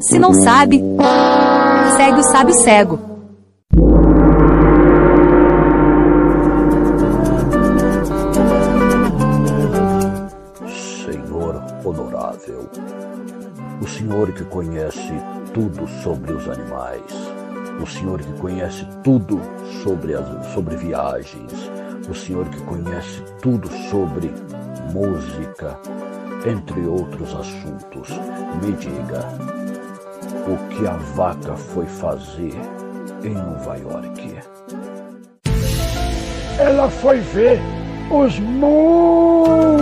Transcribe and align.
Se 0.00 0.16
não 0.16 0.32
sabe, 0.32 0.80
segue 1.96 2.20
o 2.20 2.22
sábio 2.22 2.54
cego. 2.54 3.00
Senhor 11.04 11.64
honorável, 11.84 12.70
o 13.82 13.88
Senhor 13.88 14.30
que 14.30 14.44
conhece 14.44 15.12
tudo 15.52 15.88
sobre 16.00 16.32
os 16.32 16.48
animais, 16.48 17.02
o 17.82 17.86
Senhor 17.86 18.20
que 18.20 18.32
conhece 18.40 18.86
tudo 19.02 19.40
sobre, 19.82 20.14
as, 20.14 20.46
sobre 20.54 20.76
viagens, 20.76 21.52
o 22.08 22.14
Senhor 22.14 22.48
que 22.50 22.62
conhece 22.62 23.20
tudo 23.42 23.68
sobre 23.90 24.32
música, 24.92 25.76
entre 26.46 26.86
outros 26.86 27.34
assuntos, 27.34 28.08
me 28.62 28.72
diga 28.72 29.26
o 30.46 30.56
que 30.68 30.86
a 30.86 30.96
vaca 31.14 31.54
foi 31.54 31.86
fazer 31.86 32.54
em 33.22 33.34
Nova 33.34 33.76
York. 33.76 34.38
Ela 36.58 36.88
foi 36.88 37.20
ver 37.20 37.60
os 38.10 38.38
mundos 38.38 39.79